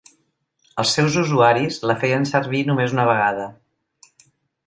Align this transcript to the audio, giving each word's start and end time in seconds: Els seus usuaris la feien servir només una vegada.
Els 0.83 0.93
seus 0.99 1.17
usuaris 1.23 1.77
la 1.91 1.97
feien 2.05 2.25
servir 2.31 2.63
només 2.71 2.95
una 2.97 3.05
vegada. 3.11 3.45